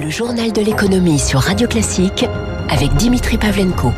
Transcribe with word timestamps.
Le 0.00 0.08
journal 0.08 0.50
de 0.50 0.62
l'économie 0.62 1.18
sur 1.18 1.40
Radio 1.40 1.68
Classique 1.68 2.24
avec 2.70 2.94
Dimitri 2.94 3.36
Pavlenko. 3.36 3.92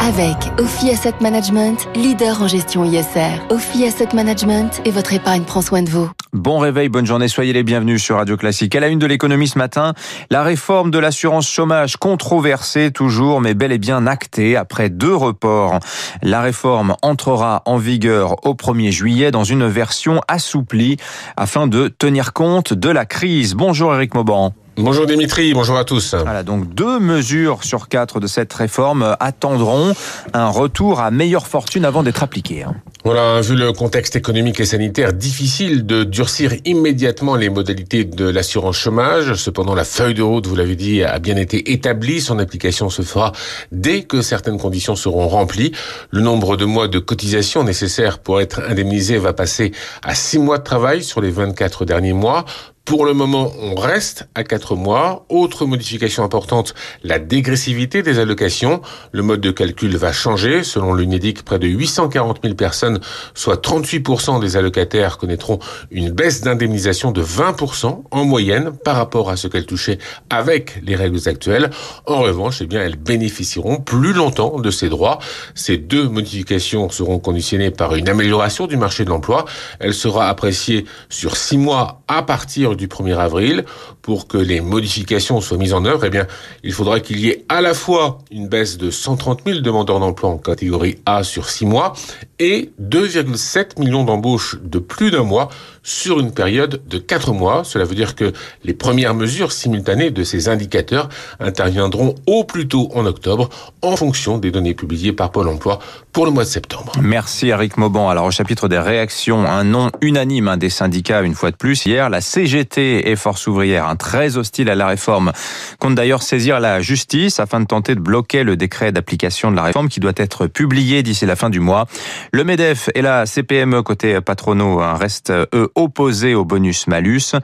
Avec 0.00 0.36
Ophi 0.58 0.90
Asset 0.90 1.14
Management, 1.20 1.88
leader 1.94 2.42
en 2.42 2.48
gestion 2.48 2.84
ISR. 2.84 3.38
Ophi 3.48 3.84
Asset 3.84 4.08
Management 4.12 4.82
et 4.84 4.90
votre 4.90 5.12
épargne 5.12 5.44
prend 5.44 5.62
soin 5.62 5.82
de 5.82 5.88
vous. 5.88 6.10
Bon 6.32 6.58
réveil, 6.58 6.88
bonne 6.88 7.06
journée, 7.06 7.28
soyez 7.28 7.52
les 7.52 7.62
bienvenus 7.62 8.02
sur 8.02 8.16
Radio 8.16 8.36
Classique. 8.36 8.74
À 8.74 8.80
la 8.80 8.88
une 8.88 8.98
de 8.98 9.06
l'économie 9.06 9.46
ce 9.46 9.56
matin, 9.56 9.94
la 10.30 10.42
réforme 10.42 10.90
de 10.90 10.98
l'assurance 10.98 11.48
chômage 11.48 11.96
controversée 11.96 12.90
toujours, 12.90 13.40
mais 13.40 13.54
bel 13.54 13.70
et 13.70 13.78
bien 13.78 14.08
actée 14.08 14.56
après 14.56 14.90
deux 14.90 15.14
reports. 15.14 15.78
La 16.22 16.40
réforme 16.40 16.96
entrera 17.02 17.62
en 17.66 17.76
vigueur 17.76 18.44
au 18.44 18.54
1er 18.54 18.90
juillet 18.90 19.30
dans 19.30 19.44
une 19.44 19.68
version 19.68 20.20
assouplie 20.26 20.96
afin 21.36 21.68
de 21.68 21.86
tenir 21.86 22.32
compte 22.32 22.72
de 22.72 22.88
la 22.88 23.06
crise. 23.06 23.54
Bonjour 23.54 23.94
Eric 23.94 24.14
Mauban. 24.14 24.52
Bonjour 24.76 25.06
Dimitri, 25.06 25.54
bonjour 25.54 25.76
à 25.76 25.84
tous. 25.84 26.14
Voilà, 26.14 26.42
donc 26.42 26.74
deux 26.74 26.98
mesures 26.98 27.62
sur 27.62 27.88
quatre 27.88 28.18
de 28.18 28.26
cette 28.26 28.52
réforme 28.52 29.16
attendront 29.20 29.94
un 30.32 30.48
retour 30.48 30.98
à 30.98 31.12
meilleure 31.12 31.46
fortune 31.46 31.84
avant 31.84 32.02
d'être 32.02 32.24
appliquées. 32.24 32.64
Hein. 32.64 32.74
Voilà, 33.04 33.40
vu 33.40 33.54
le 33.54 33.72
contexte 33.72 34.16
économique 34.16 34.58
et 34.58 34.64
sanitaire, 34.64 35.12
difficile 35.12 35.86
de 35.86 36.02
durcir 36.02 36.54
immédiatement 36.64 37.36
les 37.36 37.50
modalités 37.50 38.04
de 38.04 38.24
l'assurance 38.24 38.76
chômage. 38.76 39.34
Cependant, 39.34 39.74
la 39.74 39.84
feuille 39.84 40.14
de 40.14 40.22
route, 40.22 40.46
vous 40.46 40.56
l'avez 40.56 40.74
dit, 40.74 41.04
a 41.04 41.18
bien 41.18 41.36
été 41.36 41.72
établie. 41.72 42.20
Son 42.20 42.38
application 42.38 42.90
se 42.90 43.02
fera 43.02 43.32
dès 43.70 44.02
que 44.02 44.22
certaines 44.22 44.58
conditions 44.58 44.96
seront 44.96 45.28
remplies. 45.28 45.72
Le 46.10 46.20
nombre 46.20 46.56
de 46.56 46.64
mois 46.64 46.88
de 46.88 46.98
cotisation 46.98 47.62
nécessaires 47.62 48.18
pour 48.18 48.40
être 48.40 48.60
indemnisé 48.68 49.18
va 49.18 49.34
passer 49.34 49.72
à 50.02 50.14
six 50.14 50.38
mois 50.38 50.58
de 50.58 50.64
travail 50.64 51.04
sur 51.04 51.20
les 51.20 51.30
24 51.30 51.84
derniers 51.84 52.14
mois. 52.14 52.46
Pour 52.84 53.06
le 53.06 53.14
moment, 53.14 53.50
on 53.62 53.74
reste 53.76 54.28
à 54.34 54.44
4 54.44 54.76
mois. 54.76 55.24
Autre 55.30 55.64
modification 55.64 56.22
importante, 56.22 56.74
la 57.02 57.18
dégressivité 57.18 58.02
des 58.02 58.18
allocations. 58.18 58.82
Le 59.10 59.22
mode 59.22 59.40
de 59.40 59.50
calcul 59.50 59.96
va 59.96 60.12
changer. 60.12 60.62
Selon 60.62 60.92
l'UNEDIC, 60.92 61.44
près 61.44 61.58
de 61.58 61.66
840 61.66 62.40
000 62.42 62.54
personnes, 62.56 63.00
soit 63.32 63.64
38% 63.64 64.38
des 64.38 64.58
allocataires, 64.58 65.16
connaîtront 65.16 65.60
une 65.90 66.10
baisse 66.10 66.42
d'indemnisation 66.42 67.10
de 67.10 67.24
20% 67.24 68.02
en 68.10 68.24
moyenne 68.26 68.72
par 68.84 68.96
rapport 68.96 69.30
à 69.30 69.38
ce 69.38 69.48
qu'elles 69.48 69.64
touchaient 69.64 69.98
avec 70.28 70.78
les 70.82 70.94
règles 70.94 71.26
actuelles. 71.26 71.70
En 72.04 72.20
revanche, 72.20 72.58
eh 72.60 72.66
bien, 72.66 72.82
elles 72.82 72.96
bénéficieront 72.96 73.78
plus 73.78 74.12
longtemps 74.12 74.60
de 74.60 74.70
ces 74.70 74.90
droits. 74.90 75.20
Ces 75.54 75.78
deux 75.78 76.06
modifications 76.10 76.90
seront 76.90 77.18
conditionnées 77.18 77.70
par 77.70 77.94
une 77.94 78.10
amélioration 78.10 78.66
du 78.66 78.76
marché 78.76 79.06
de 79.06 79.08
l'emploi. 79.08 79.46
Elle 79.80 79.94
sera 79.94 80.28
appréciée 80.28 80.84
sur 81.08 81.38
6 81.38 81.56
mois 81.56 82.02
à 82.08 82.22
partir 82.22 82.73
du 82.76 82.88
1er 82.88 83.16
avril, 83.16 83.64
pour 84.02 84.26
que 84.26 84.38
les 84.38 84.60
modifications 84.60 85.40
soient 85.40 85.58
mises 85.58 85.74
en 85.74 85.84
œuvre, 85.84 86.04
eh 86.04 86.10
bien, 86.10 86.26
il 86.62 86.72
faudra 86.72 87.00
qu'il 87.00 87.20
y 87.20 87.28
ait 87.28 87.44
à 87.48 87.60
la 87.60 87.74
fois 87.74 88.18
une 88.30 88.48
baisse 88.48 88.76
de 88.78 88.90
130 88.90 89.40
000 89.46 89.60
demandeurs 89.60 90.00
d'emploi 90.00 90.30
en 90.30 90.38
catégorie 90.38 90.98
A 91.06 91.24
sur 91.24 91.48
6 91.48 91.66
mois 91.66 91.94
et 92.38 92.70
2,7 92.82 93.80
millions 93.80 94.04
d'embauches 94.04 94.56
de 94.62 94.78
plus 94.78 95.10
d'un 95.10 95.22
mois 95.22 95.48
sur 95.82 96.18
une 96.18 96.32
période 96.32 96.82
de 96.88 96.98
4 96.98 97.32
mois. 97.32 97.62
Cela 97.64 97.84
veut 97.84 97.94
dire 97.94 98.14
que 98.14 98.32
les 98.64 98.74
premières 98.74 99.14
mesures 99.14 99.52
simultanées 99.52 100.10
de 100.10 100.24
ces 100.24 100.48
indicateurs 100.48 101.08
interviendront 101.40 102.14
au 102.26 102.44
plus 102.44 102.66
tôt 102.66 102.90
en 102.94 103.06
octobre 103.06 103.48
en 103.82 103.96
fonction 103.96 104.38
des 104.38 104.50
données 104.50 104.74
publiées 104.74 105.12
par 105.12 105.30
Pôle 105.30 105.48
emploi 105.48 105.78
pour 106.12 106.24
le 106.24 106.32
mois 106.32 106.44
de 106.44 106.48
septembre. 106.48 106.92
Merci 107.00 107.48
Eric 107.48 107.76
Mauban. 107.76 108.08
Alors 108.08 108.26
au 108.26 108.30
chapitre 108.30 108.68
des 108.68 108.78
réactions, 108.78 109.44
un 109.44 109.64
nom 109.64 109.90
unanime 110.00 110.48
hein, 110.48 110.56
des 110.56 110.70
syndicats 110.70 111.22
une 111.22 111.34
fois 111.34 111.50
de 111.50 111.56
plus. 111.56 111.84
Hier, 111.86 112.08
la 112.08 112.20
CGT 112.20 112.63
et 112.76 113.16
Force 113.16 113.46
ouvrière, 113.46 113.88
hein, 113.88 113.96
très 113.96 114.36
hostile 114.36 114.70
à 114.70 114.74
la 114.74 114.86
réforme, 114.86 115.32
compte 115.78 115.94
d'ailleurs 115.94 116.22
saisir 116.22 116.60
la 116.60 116.80
justice 116.80 117.40
afin 117.40 117.60
de 117.60 117.66
tenter 117.66 117.94
de 117.94 118.00
bloquer 118.00 118.44
le 118.44 118.56
décret 118.56 118.92
d'application 118.92 119.50
de 119.50 119.56
la 119.56 119.62
réforme 119.62 119.88
qui 119.88 120.00
doit 120.00 120.12
être 120.16 120.46
publié 120.46 121.02
d'ici 121.02 121.26
la 121.26 121.36
fin 121.36 121.50
du 121.50 121.60
mois. 121.60 121.86
Le 122.32 122.44
MEDEF 122.44 122.90
et 122.94 123.02
la 123.02 123.26
CPME 123.26 123.82
côté 123.82 124.20
patronaux 124.20 124.80
hein, 124.80 124.94
restent 124.94 125.32
eux 125.54 125.70
opposés 125.74 126.34
au 126.34 126.44
bonus-malus. 126.44 127.34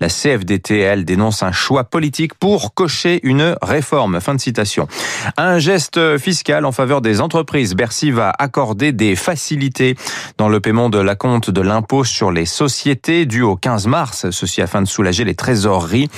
La 0.00 0.08
CFDT, 0.08 0.78
elle, 0.78 1.04
dénonce 1.04 1.42
un 1.42 1.52
choix 1.52 1.84
politique 1.84 2.34
pour 2.34 2.74
cocher 2.74 3.20
une 3.22 3.56
réforme. 3.62 4.20
Fin 4.20 4.34
de 4.34 4.40
citation. 4.40 4.88
Un 5.36 5.58
geste 5.58 6.18
fiscal 6.18 6.64
en 6.64 6.72
faveur 6.72 7.00
des 7.00 7.20
entreprises. 7.20 7.74
Bercy 7.74 8.10
va 8.10 8.32
accorder 8.38 8.92
des 8.92 9.16
facilités 9.16 9.96
dans 10.38 10.48
le 10.48 10.60
paiement 10.60 10.90
de 10.90 10.98
la 10.98 11.14
compte 11.14 11.50
de 11.50 11.60
l'impôt 11.60 12.04
sur 12.04 12.30
les 12.30 12.46
sociétés 12.46 13.26
dû 13.26 13.42
au 13.42 13.56
15 13.56 13.86
mars. 13.86 14.30
Ceci 14.30 14.62
afin 14.70 14.82
de 14.82 14.86
soulager 14.86 15.24
les 15.24 15.34
trésoreries. 15.34 16.08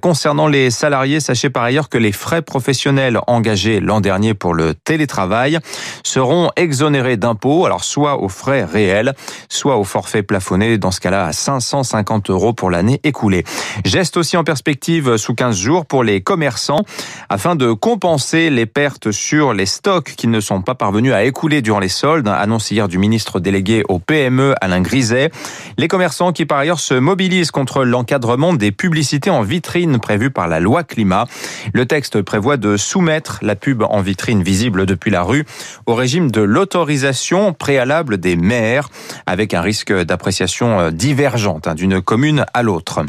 Concernant 0.00 0.48
les 0.48 0.70
salariés, 0.70 1.20
sachez 1.20 1.50
par 1.50 1.64
ailleurs 1.64 1.90
que 1.90 1.98
les 1.98 2.12
frais 2.12 2.40
professionnels 2.40 3.20
engagés 3.26 3.78
l'an 3.80 4.00
dernier 4.00 4.32
pour 4.32 4.54
le 4.54 4.72
télétravail 4.72 5.58
seront 6.02 6.50
exonérés 6.56 7.18
d'impôts, 7.18 7.66
alors 7.66 7.84
soit 7.84 8.22
aux 8.22 8.30
frais 8.30 8.64
réels, 8.64 9.14
soit 9.50 9.76
au 9.76 9.84
forfait 9.84 10.22
plafonné. 10.22 10.78
Dans 10.78 10.90
ce 10.90 11.00
cas 11.00 11.10
à 11.10 11.32
550 11.32 12.30
euros 12.30 12.52
pour 12.52 12.70
l'année 12.70 13.00
écoulée. 13.02 13.44
Geste 13.84 14.16
aussi 14.16 14.36
en 14.36 14.44
perspective 14.44 15.16
sous 15.16 15.34
15 15.34 15.56
jours 15.56 15.86
pour 15.86 16.04
les 16.04 16.20
commerçants 16.20 16.84
afin 17.28 17.56
de 17.56 17.72
compenser 17.72 18.50
les 18.50 18.66
pertes 18.66 19.10
sur 19.10 19.52
les 19.52 19.66
stocks 19.66 20.14
qu'ils 20.16 20.30
ne 20.30 20.40
sont 20.40 20.62
pas 20.62 20.74
parvenus 20.74 21.12
à 21.12 21.24
écouler 21.24 21.62
durant 21.62 21.80
les 21.80 21.88
soldes, 21.88 22.28
annonce 22.28 22.70
hier 22.70 22.88
du 22.88 22.98
ministre 22.98 23.40
délégué 23.40 23.82
au 23.88 23.98
PME 23.98 24.54
Alain 24.60 24.80
Griset. 24.80 25.30
Les 25.78 25.88
commerçants 25.88 26.32
qui 26.32 26.46
par 26.46 26.58
ailleurs 26.58 26.80
se 26.80 26.94
mobilisent 26.94 27.50
contre 27.50 27.84
l'encadrement 27.90 28.54
des 28.54 28.72
publicités 28.72 29.28
en 29.28 29.42
vitrine 29.42 29.98
prévues 29.98 30.30
par 30.30 30.48
la 30.48 30.60
loi 30.60 30.84
climat. 30.84 31.26
Le 31.74 31.84
texte 31.84 32.22
prévoit 32.22 32.56
de 32.56 32.76
soumettre 32.76 33.38
la 33.42 33.56
pub 33.56 33.82
en 33.82 34.00
vitrine 34.00 34.42
visible 34.42 34.86
depuis 34.86 35.10
la 35.10 35.22
rue 35.22 35.44
au 35.86 35.94
régime 35.94 36.30
de 36.30 36.40
l'autorisation 36.40 37.52
préalable 37.52 38.18
des 38.18 38.36
maires 38.36 38.88
avec 39.26 39.52
un 39.52 39.60
risque 39.60 39.92
d'appréciation 39.92 40.90
divergente 40.90 41.66
hein, 41.66 41.74
d'une 41.74 42.00
commune 42.00 42.46
à 42.54 42.62
l'autre. 42.62 43.04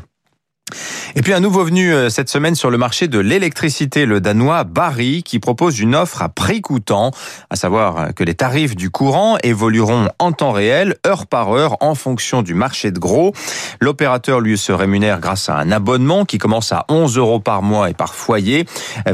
Et 1.16 1.22
puis 1.22 1.34
un 1.34 1.40
nouveau 1.40 1.64
venu 1.64 1.94
euh, 1.94 2.10
cette 2.10 2.30
semaine 2.30 2.56
sur 2.56 2.70
le 2.70 2.78
marché 2.78 3.08
de 3.08 3.20
l'électricité, 3.20 4.06
le 4.06 4.22
danois 4.22 4.64
Barry, 4.64 5.24
qui 5.24 5.40
propose 5.40 5.80
une 5.80 5.96
offre 5.96 6.22
à 6.22 6.30
prix 6.30 6.62
coûtant, 6.62 7.12
à 7.50 7.56
savoir 7.56 7.98
euh, 7.98 8.08
que 8.10 8.24
les 8.24 8.34
tarifs 8.34 8.76
du 8.76 8.90
courant 8.90 9.38
évolueront 9.44 10.08
en 10.20 10.32
temps 10.32 10.52
réel, 10.52 10.96
heure 11.06 11.28
par 11.28 11.54
heure, 11.54 11.78
en 11.82 11.96
fonction 11.96 12.42
du 12.42 12.54
marché 12.54 12.92
de 12.92 13.00
gros. 13.00 13.34
L'opérateur, 13.80 14.40
lui, 14.40 14.58
se 14.58 14.72
rémunère 14.72 15.20
grâce 15.20 15.50
à 15.50 15.58
un 15.58 15.72
abonnement 15.72 16.26
qui 16.26 16.38
commence 16.38 16.72
à 16.72 16.86
11 16.90 17.18
euros 17.18 17.40
par 17.40 17.62
mois 17.62 17.90
et 17.90 17.94
par 17.94 18.16
foyer. 18.16 18.66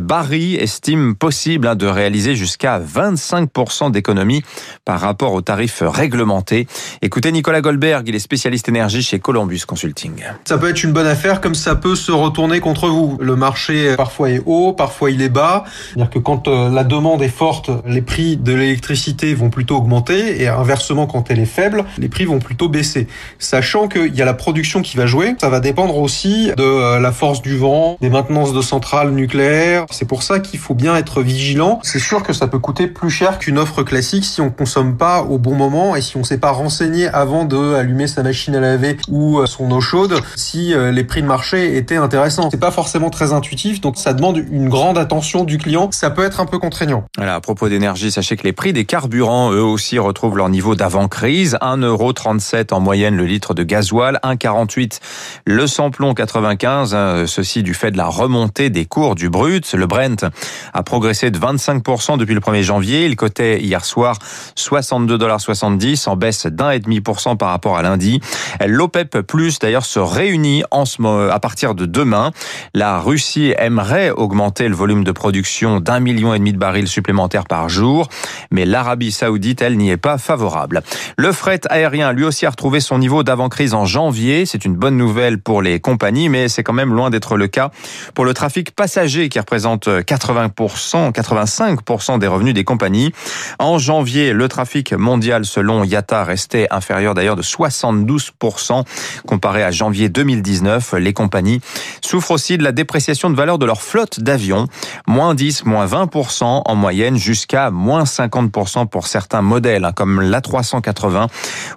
Barry 0.02 0.56
estime 0.56 1.16
possible 1.16 1.68
hein, 1.68 1.76
de 1.76 1.88
réaliser 1.88 2.36
jusqu'à 2.36 2.80
25% 2.80 3.92
d'économie 3.92 4.44
par 4.86 5.00
rapport 5.00 5.34
aux 5.34 5.42
tarifs 5.42 5.84
réglementés. 5.86 6.68
Écoutez 7.02 7.32
Nicolas 7.32 7.62
Goldberg, 7.62 8.08
il 8.08 8.16
est 8.16 8.20
spécialiste 8.20 8.70
énergie 8.70 9.02
chez 9.02 9.20
Columbus 9.20 9.62
Consulting. 9.68 10.24
Ça 10.46 10.58
peut 10.58 10.70
être 10.70 10.84
une 10.84 10.94
bonne 10.94 11.08
affaire 11.08 11.42
comme 11.48 11.56
ça 11.56 11.76
peut 11.76 11.96
se 11.96 12.12
retourner 12.12 12.60
contre 12.60 12.90
vous. 12.90 13.18
Le 13.22 13.38
marché 13.38 13.96
parfois 13.96 14.32
est 14.32 14.42
haut, 14.46 14.74
parfois 14.74 15.12
il 15.12 15.22
est 15.22 15.30
bas. 15.30 15.64
C'est-à-dire 15.94 16.10
que 16.10 16.20
quand 16.20 16.50
euh, 16.50 16.70
la 16.70 16.84
demande 16.84 17.22
est 17.22 17.30
forte, 17.30 17.72
les 17.86 18.02
prix 18.02 18.36
de 18.36 18.52
l'électricité 18.52 19.34
vont 19.34 19.50
plutôt 19.50 19.78
augmenter 19.78 20.42
et 20.42 20.50
inversement 20.50 21.08
quand 21.08 21.32
elle 21.32 21.40
est 21.40 21.46
faible, 21.46 21.86
les 22.00 22.10
prix 22.10 22.26
vont 22.26 22.40
plutôt 22.40 22.68
baisser. 22.68 23.08
Sachant 23.40 23.88
qu'il 23.88 24.14
y 24.14 24.22
a 24.22 24.26
la 24.26 24.34
production 24.34 24.82
qui 24.82 24.98
va 24.98 25.06
jouer, 25.06 25.36
ça 25.40 25.48
va 25.48 25.62
dépendre 25.62 25.98
aussi 25.98 26.52
de 26.58 26.64
euh, 26.64 27.00
la 27.00 27.14
force 27.14 27.42
du 27.42 27.56
vent, 27.56 27.98
des 28.02 28.10
maintenances 28.10 28.52
de 28.52 28.60
centrales 28.60 29.12
nucléaires. 29.12 29.86
C'est 29.90 30.04
pour 30.04 30.24
ça 30.24 30.42
qu'il 30.42 30.60
faut 30.60 30.76
bien 30.76 30.98
être 30.98 31.22
vigilant. 31.22 31.80
C'est 31.82 32.00
sûr 32.00 32.24
que 32.24 32.34
ça 32.34 32.48
peut 32.48 32.60
coûter 32.60 32.88
plus 32.88 33.10
cher 33.10 33.40
qu'une 33.40 33.58
offre 33.58 33.84
classique 33.84 34.26
si 34.26 34.42
on 34.42 34.50
consomme 34.50 34.98
pas 34.98 35.22
au 35.22 35.38
bon 35.38 35.56
moment 35.56 35.96
et 35.96 36.02
si 36.02 36.18
on 36.18 36.26
s'est 36.26 36.40
pas 36.40 36.52
renseigné 36.52 37.08
avant 37.08 37.46
de 37.46 37.76
allumer 37.76 38.08
sa 38.08 38.22
machine 38.22 38.54
à 38.54 38.60
laver 38.60 38.98
ou 39.08 39.40
euh, 39.40 39.46
son 39.46 39.72
eau 39.72 39.80
chaude. 39.80 40.16
Si 40.36 40.74
les 40.76 41.04
prix 41.06 41.22
de 41.22 41.28
marché 41.28 41.37
était 41.54 41.96
intéressant. 41.98 42.50
C'est 42.52 42.60
pas 42.60 42.72
forcément 42.72 43.10
très 43.10 43.34
intuitif, 43.34 43.82
donc 43.82 43.98
ça 43.98 44.14
demande 44.14 44.38
une 44.38 44.70
grande 44.70 44.98
attention 44.98 45.44
du 45.44 45.58
client. 45.58 45.90
Ça 45.92 46.10
peut 46.10 46.24
être 46.24 46.40
un 46.40 46.46
peu 46.46 46.60
contraignant. 46.60 47.06
Voilà, 47.18 47.36
à 47.36 47.42
propos 47.42 47.70
d'énergie, 47.70 48.12
sachez 48.12 48.38
que 48.38 48.44
les 48.44 48.54
prix 48.54 48.74
des 48.74 48.86
carburants, 48.86 49.52
eux 49.52 49.64
aussi, 49.64 50.00
retrouvent 50.00 50.38
leur 50.38 50.50
niveau 50.50 50.76
d'avant-crise. 50.76 51.58
1,37€ 51.62 52.74
en 52.74 52.80
moyenne 52.80 53.16
le 53.16 53.26
litre 53.26 53.54
de 53.54 53.64
gasoil, 53.64 54.20
1,48€ 54.24 55.00
le 55.46 55.68
samplon 55.68 56.14
95, 56.14 56.96
hein, 56.96 57.24
ceci 57.28 57.64
du 57.64 57.74
fait 57.74 57.92
de 57.92 57.98
la 57.98 58.08
remontée 58.08 58.70
des 58.70 58.86
cours 58.86 59.16
du 59.16 59.30
brut. 59.30 59.74
Le 59.74 59.88
Brent 59.88 60.26
a 60.74 60.84
progressé 60.84 61.32
de 61.32 61.40
25% 61.40 62.18
depuis 62.18 62.36
le 62.36 62.42
1er 62.42 62.62
janvier. 62.62 63.06
Il 63.06 63.16
cotait 63.16 63.60
hier 63.62 63.84
soir 63.84 64.20
62,70$ 64.56 66.08
en 66.08 66.16
baisse 66.16 66.46
d'un 66.46 66.72
et 66.72 66.80
demi 66.80 67.02
par 67.38 67.50
rapport 67.50 67.78
à 67.78 67.82
lundi. 67.82 68.20
L'OPEP 68.66 69.22
Plus 69.22 69.60
d'ailleurs 69.60 69.86
se 69.86 70.00
réunit 70.00 70.64
en 70.72 70.86
ce 70.86 71.02
moment 71.02 71.17
à 71.18 71.40
partir 71.40 71.58
partir 71.58 71.74
de 71.74 71.88
demain. 71.88 72.34
La 72.76 73.00
Russie 73.00 73.52
aimerait 73.58 74.12
augmenter 74.12 74.68
le 74.68 74.76
volume 74.76 75.04
de 75.04 75.12
production 75.12 75.80
d'un 75.80 76.00
million 76.00 76.36
et 76.36 76.38
demi 76.38 76.54
de 76.54 76.58
barils 76.60 76.88
supplémentaires 76.88 77.46
par 77.46 77.68
jour, 77.68 78.10
mais 78.52 78.64
l'Arabie 78.64 79.12
saoudite, 79.12 79.64
elle, 79.64 79.76
n'y 79.76 79.90
est 79.90 79.98
pas 79.98 80.20
favorable. 80.20 80.84
Le 81.18 81.32
fret 81.32 81.62
aérien, 81.70 82.12
lui 82.12 82.26
aussi, 82.26 82.46
a 82.46 82.52
retrouvé 82.52 82.80
son 82.80 83.00
niveau 83.00 83.24
d'avant-crise 83.24 83.74
en 83.74 83.86
janvier. 83.86 84.46
C'est 84.46 84.66
une 84.66 84.76
bonne 84.76 84.98
nouvelle 84.98 85.40
pour 85.40 85.64
les 85.64 85.80
compagnies, 85.80 86.30
mais 86.30 86.48
c'est 86.48 86.62
quand 86.62 86.74
même 86.74 86.94
loin 86.94 87.10
d'être 87.10 87.38
le 87.38 87.48
cas 87.48 87.72
pour 88.14 88.26
le 88.26 88.36
trafic 88.36 88.70
passager 88.76 89.30
qui 89.30 89.40
représente 89.40 89.88
80%, 89.88 91.12
85% 91.12 92.20
des 92.20 92.28
revenus 92.28 92.54
des 92.54 92.66
compagnies. 92.66 93.14
En 93.58 93.80
janvier, 93.80 94.32
le 94.32 94.48
trafic 94.48 94.94
mondial, 94.94 95.44
selon 95.44 95.84
IATA, 95.84 96.24
restait 96.24 96.68
inférieur 96.70 97.16
d'ailleurs 97.16 97.36
de 97.36 97.42
72% 97.42 98.84
comparé 99.26 99.64
à 99.64 99.72
janvier 99.72 100.10
2019. 100.10 100.94
Les 101.08 101.14
compagnies 101.14 101.62
souffrent 102.02 102.32
aussi 102.32 102.58
de 102.58 102.64
la 102.66 102.74
dépréciation 102.74 103.30
de 103.30 103.36
valeur 103.38 103.58
de 103.58 103.66
leur 103.66 103.82
flotte 103.82 104.20
d'avions. 104.20 104.68
Moins 105.08 105.36
10, 105.36 105.64
moins 105.64 105.86
20% 105.86 106.64
en 106.66 106.76
moyenne 106.76 107.16
jusqu'à 107.16 107.72
moins 107.72 108.04
50% 108.04 108.88
pour 108.88 109.08
certains 109.08 109.42
modèles, 109.42 109.86
hein, 109.86 109.94
comme 109.96 110.22
l'A380 110.22 111.28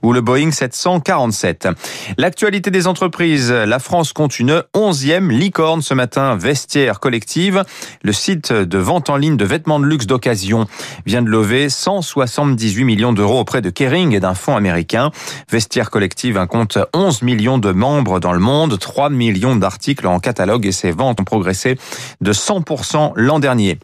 ou 0.03 0.13
le 0.13 0.21
Boeing 0.21 0.51
747. 0.51 1.69
L'actualité 2.19 2.73
des 2.73 2.89
entreprises. 2.89 3.53
La 3.53 3.79
France 3.79 4.13
compte 4.13 4.41
une 4.41 4.65
onzième 4.75 5.31
licorne 5.31 5.81
ce 5.81 5.95
matin, 5.95 6.35
Vestiaire 6.35 6.99
Collective. 6.99 7.63
Le 8.03 8.13
site 8.13 8.53
de 8.53 8.79
vente 8.79 9.11
en 9.11 9.17
ligne 9.17 9.37
de 9.37 9.45
vêtements 9.45 9.79
de 9.79 9.87
luxe 9.87 10.07
d'occasion 10.07 10.67
vient 11.07 11.23
de 11.23 11.31
lever 11.31 11.69
178 11.69 12.83
millions 12.83 13.13
d'euros 13.13 13.39
auprès 13.39 13.63
de 13.63 13.71
Kering 13.71 14.13
et 14.13 14.19
d'un 14.19 14.35
fonds 14.35 14.57
américain. 14.57 15.13
Vestiaire 15.49 15.93
Collective 15.93 16.45
compte 16.49 16.79
11 16.95 17.23
millions 17.23 17.59
de 17.59 17.71
membres 17.71 18.19
dans 18.19 18.33
le 18.33 18.41
monde, 18.41 18.77
3 18.77 19.09
millions 19.09 19.20
d'articles 19.61 20.07
en 20.07 20.21
catalogue 20.21 20.67
et 20.67 20.73
ses 20.73 20.91
ventes 20.91 21.21
ont 21.21 21.25
progressé 21.25 21.79
de 22.21 22.33
100% 22.33 23.13
l'an 23.17 23.39
dernier. 23.39 23.79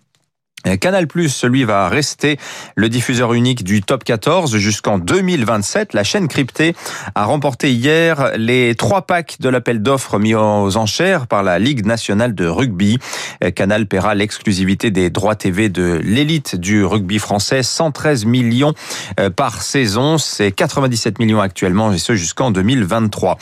Canal+, 0.81 1.07
lui, 1.45 1.65
va 1.65 1.89
rester 1.89 2.39
le 2.75 2.89
diffuseur 2.89 3.35
unique 3.35 3.63
du 3.65 3.83
Top 3.83 4.05
14 4.05 4.57
jusqu'en 4.57 4.99
2027. 4.99 5.95
La 5.95 6.05
chaîne 6.05 6.29
cryptée 6.29 6.75
a 7.15 7.25
remporté 7.25 7.73
hier 7.73 8.33
les 8.37 8.75
trois 8.75 9.03
packs 9.03 9.37
de 9.41 9.49
l'appel 9.49 9.83
d'offres 9.83 10.19
mis 10.19 10.35
aux 10.35 10.77
enchères 10.77 11.27
par 11.27 11.43
la 11.43 11.59
Ligue 11.59 11.87
nationale 11.87 12.35
de 12.35 12.47
rugby. 12.47 12.99
Canal 13.55 13.87
paiera 13.87 14.15
l'exclusivité 14.15 14.91
des 14.91 15.11
droits 15.11 15.37
TV 15.37 15.69
de 15.69 16.01
l'élite 16.03 16.57
du 16.57 16.85
rugby 16.85 17.19
français, 17.19 17.63
113 17.63 18.25
millions 18.25 18.75
euh, 19.21 19.31
par 19.31 19.63
saison. 19.63 20.19
C'est 20.19 20.53
97 20.53 21.19
millions 21.19 21.41
actuellement 21.41 21.93
et 21.93 21.99
ce 21.99 22.15
jusqu'en 22.15 22.51
2023. 22.51 23.39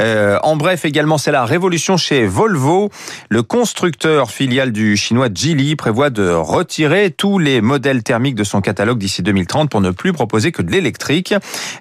Euh, 0.00 0.38
en 0.42 0.56
bref, 0.56 0.84
également, 0.84 1.18
c'est 1.18 1.32
la 1.32 1.44
révolution 1.44 1.96
chez 1.96 2.26
Volvo. 2.26 2.90
Le 3.28 3.42
constructeur 3.42 4.30
filial 4.30 4.72
du 4.72 4.96
chinois 4.96 5.28
Geely 5.32 5.76
prévoit 5.76 6.10
de 6.10 6.32
retirer 6.62 7.10
tous 7.10 7.40
les 7.40 7.60
modèles 7.60 8.04
thermiques 8.04 8.36
de 8.36 8.44
son 8.44 8.60
catalogue 8.60 8.96
d'ici 8.96 9.20
2030 9.20 9.68
pour 9.68 9.80
ne 9.80 9.90
plus 9.90 10.12
proposer 10.12 10.52
que 10.52 10.62
de 10.62 10.70
l'électrique, 10.70 11.34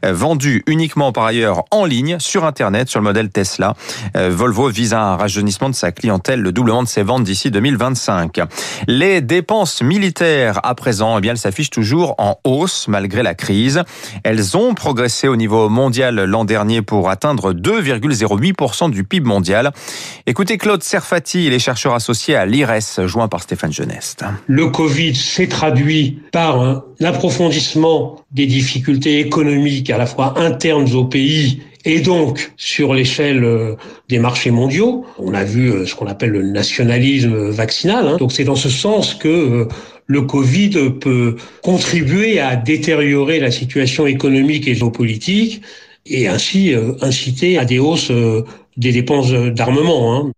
euh, 0.03 0.11
vendu 0.11 0.63
uniquement 0.65 1.11
par 1.11 1.25
ailleurs 1.25 1.65
en 1.69 1.85
ligne 1.85 2.17
sur 2.17 2.45
Internet 2.45 2.89
sur 2.89 2.99
le 2.99 3.03
modèle 3.03 3.29
Tesla. 3.29 3.75
Euh, 4.17 4.31
Volvo 4.31 4.69
vise 4.69 4.95
un 4.95 5.17
rajeunissement 5.17 5.69
de 5.69 5.75
sa 5.75 5.91
clientèle, 5.91 6.41
le 6.41 6.51
doublement 6.51 6.81
de 6.81 6.87
ses 6.87 7.03
ventes 7.03 7.23
d'ici 7.23 7.51
2025. 7.51 8.39
Les 8.87 9.21
dépenses 9.21 9.83
militaires 9.83 10.59
à 10.63 10.73
présent, 10.73 11.19
eh 11.19 11.21
bien, 11.21 11.33
elles 11.33 11.37
s'affichent 11.37 11.69
toujours 11.69 12.15
en 12.17 12.39
hausse 12.43 12.87
malgré 12.87 13.21
la 13.21 13.35
crise. 13.35 13.83
Elles 14.23 14.57
ont 14.57 14.73
progressé 14.73 15.27
au 15.27 15.35
niveau 15.35 15.69
mondial 15.69 16.23
l'an 16.23 16.43
dernier 16.43 16.81
pour 16.81 17.11
atteindre 17.11 17.53
2,08% 17.53 18.89
du 18.89 19.03
PIB 19.03 19.27
mondial. 19.27 19.73
Écoutez 20.25 20.57
Claude 20.57 20.81
Serfati, 20.81 21.45
il 21.45 21.53
est 21.53 21.59
chercheur 21.59 21.93
associé 21.93 22.35
à 22.35 22.47
l'IRES, 22.47 23.05
joint 23.05 23.27
par 23.27 23.43
Stéphane 23.43 23.71
Geneste. 23.71 24.25
Le 24.47 24.60
Covid 24.65 25.15
s'est 25.15 25.47
traduit 25.47 26.19
par 26.31 26.61
un 26.61 26.83
approfondissement 27.03 28.23
des 28.31 28.45
difficultés 28.45 29.19
économiques 29.19 29.89
à 29.89 29.97
la 29.97 30.05
fois 30.05 30.39
internes 30.39 30.93
au 30.93 31.05
pays 31.05 31.61
et 31.85 31.99
donc 31.99 32.51
sur 32.57 32.93
l'échelle 32.93 33.43
euh, 33.43 33.75
des 34.09 34.19
marchés 34.19 34.51
mondiaux. 34.51 35.05
On 35.17 35.33
a 35.33 35.43
vu 35.43 35.71
euh, 35.71 35.85
ce 35.85 35.95
qu'on 35.95 36.07
appelle 36.07 36.31
le 36.31 36.43
nationalisme 36.43 37.49
vaccinal. 37.49 38.07
Hein. 38.07 38.17
Donc 38.17 38.31
c'est 38.31 38.43
dans 38.43 38.55
ce 38.55 38.69
sens 38.69 39.15
que 39.15 39.27
euh, 39.27 39.65
le 40.05 40.21
Covid 40.21 40.91
peut 40.99 41.37
contribuer 41.61 42.39
à 42.39 42.55
détériorer 42.55 43.39
la 43.39 43.51
situation 43.51 44.05
économique 44.05 44.67
et 44.67 44.75
géopolitique 44.75 45.61
et 46.05 46.27
ainsi 46.27 46.73
inciter 46.99 47.57
à 47.57 47.63
des 47.63 47.79
hausses 47.79 48.11
des 48.75 48.91
dépenses 48.91 49.31
d'armement. 49.31 50.15
Hein. 50.15 50.31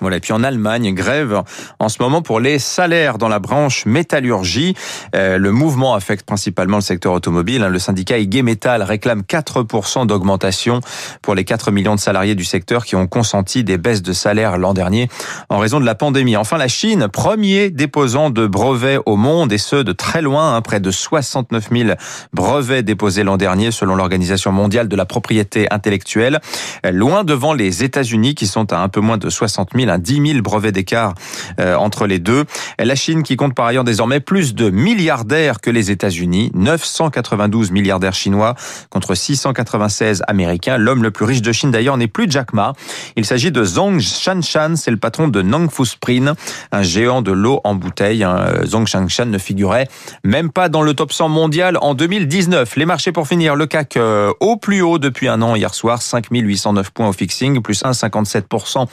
Voilà, 0.00 0.18
et 0.18 0.20
puis 0.20 0.32
en 0.32 0.42
Allemagne, 0.42 0.92
grève 0.94 1.42
en 1.78 1.88
ce 1.88 2.02
moment 2.02 2.20
pour 2.20 2.38
les 2.38 2.58
salaires 2.58 3.18
dans 3.18 3.28
la 3.28 3.38
branche 3.38 3.86
métallurgie. 3.86 4.74
Euh, 5.14 5.38
le 5.38 5.52
mouvement 5.52 5.94
affecte 5.94 6.26
principalement 6.26 6.76
le 6.76 6.82
secteur 6.82 7.12
automobile. 7.12 7.62
Hein. 7.62 7.68
Le 7.68 7.78
syndicat 7.78 8.18
IG 8.18 8.42
Metal 8.42 8.82
réclame 8.82 9.22
4% 9.22 10.06
d'augmentation 10.06 10.80
pour 11.22 11.34
les 11.34 11.44
4 11.44 11.70
millions 11.70 11.94
de 11.94 12.00
salariés 12.00 12.34
du 12.34 12.44
secteur 12.44 12.84
qui 12.84 12.94
ont 12.94 13.06
consenti 13.06 13.64
des 13.64 13.78
baisses 13.78 14.02
de 14.02 14.12
salaire 14.12 14.58
l'an 14.58 14.74
dernier 14.74 15.08
en 15.48 15.58
raison 15.58 15.80
de 15.80 15.86
la 15.86 15.94
pandémie. 15.94 16.36
Enfin, 16.36 16.58
la 16.58 16.68
Chine, 16.68 17.08
premier 17.10 17.70
déposant 17.70 18.30
de 18.30 18.46
brevets 18.46 18.98
au 19.06 19.16
monde, 19.16 19.52
et 19.52 19.58
ce 19.58 19.76
de 19.76 19.92
très 19.92 20.20
loin, 20.20 20.56
hein, 20.56 20.60
près 20.60 20.80
de 20.80 20.90
69 20.90 21.68
000 21.72 21.90
brevets 22.32 22.82
déposés 22.82 23.24
l'an 23.24 23.36
dernier 23.36 23.70
selon 23.70 23.94
l'Organisation 23.94 24.52
mondiale 24.52 24.88
de 24.88 24.96
la 24.96 25.06
propriété 25.06 25.66
intellectuelle, 25.70 26.40
loin 26.84 27.24
devant 27.24 27.54
les 27.54 27.82
États-Unis 27.82 28.34
qui 28.34 28.46
sont 28.46 28.72
à 28.72 28.78
un 28.78 28.88
peu 28.88 29.00
moins 29.00 29.18
de 29.18 29.30
60 29.30 29.70
000 29.74 29.85
000, 29.86 29.98
10 29.98 30.32
000 30.32 30.42
brevets 30.42 30.72
d'écart 30.72 31.14
euh, 31.60 31.76
entre 31.76 32.06
les 32.06 32.18
deux. 32.18 32.44
La 32.78 32.94
Chine 32.94 33.22
qui 33.22 33.36
compte 33.36 33.54
par 33.54 33.66
ailleurs 33.66 33.84
désormais 33.84 34.20
plus 34.20 34.54
de 34.54 34.70
milliardaires 34.70 35.60
que 35.60 35.70
les 35.70 35.90
États-Unis, 35.90 36.50
992 36.54 37.70
milliardaires 37.70 38.14
chinois 38.14 38.54
contre 38.90 39.14
696 39.14 40.22
américains. 40.28 40.78
L'homme 40.78 41.02
le 41.02 41.10
plus 41.10 41.24
riche 41.24 41.42
de 41.42 41.52
Chine 41.52 41.70
d'ailleurs 41.70 41.96
n'est 41.96 42.08
plus 42.08 42.30
Jack 42.30 42.52
Ma. 42.52 42.72
Il 43.16 43.24
s'agit 43.24 43.50
de 43.50 43.64
Zhong 43.64 44.00
Shanshan, 44.00 44.76
c'est 44.76 44.90
le 44.90 44.96
patron 44.96 45.28
de 45.28 45.42
Nongfu 45.42 45.84
Spring, 45.84 46.30
un 46.72 46.82
géant 46.82 47.22
de 47.22 47.32
l'eau 47.32 47.60
en 47.64 47.74
bouteille. 47.74 48.26
Zhong 48.64 48.86
Shanshan 48.86 49.26
ne 49.26 49.38
figurait 49.38 49.88
même 50.24 50.50
pas 50.50 50.68
dans 50.68 50.82
le 50.82 50.94
top 50.94 51.12
100 51.12 51.28
mondial 51.28 51.78
en 51.80 51.94
2019. 51.94 52.76
Les 52.76 52.86
marchés 52.86 53.12
pour 53.12 53.28
finir, 53.28 53.56
le 53.56 53.66
CAC 53.66 53.96
euh, 53.96 54.32
au 54.40 54.56
plus 54.56 54.82
haut 54.82 54.98
depuis 54.98 55.28
un 55.28 55.42
an 55.42 55.54
hier 55.54 55.74
soir, 55.74 56.02
5809 56.02 56.90
points 56.90 57.08
au 57.08 57.12
fixing, 57.12 57.60
plus 57.60 57.82
1,57% 57.82 58.86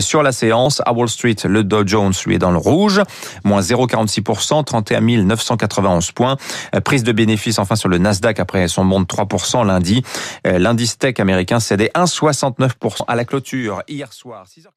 sur 0.00 0.22
la 0.22 0.32
séance. 0.36 0.82
À 0.86 0.92
Wall 0.92 1.08
Street, 1.08 1.36
le 1.44 1.64
Dow 1.64 1.86
Jones, 1.86 2.12
lui, 2.26 2.36
est 2.36 2.38
dans 2.38 2.52
le 2.52 2.58
rouge. 2.58 3.00
Moins 3.44 3.60
0,46%, 3.60 4.64
31 4.64 5.00
991 5.00 6.12
points. 6.12 6.36
Euh, 6.74 6.80
prise 6.80 7.02
de 7.02 7.12
bénéfice, 7.12 7.58
enfin, 7.58 7.76
sur 7.76 7.88
le 7.88 7.98
Nasdaq 7.98 8.38
après 8.38 8.68
son 8.68 8.84
bond 8.84 9.00
de 9.00 9.06
3% 9.06 9.66
lundi. 9.66 10.02
Euh, 10.46 10.58
l'indice 10.58 10.98
tech 10.98 11.18
américain 11.18 11.60
cédait 11.60 11.90
1,69% 11.94 13.04
à 13.08 13.16
la 13.16 13.24
clôture 13.24 13.82
hier 13.88 14.12
soir. 14.12 14.44
6h40. 14.46 14.76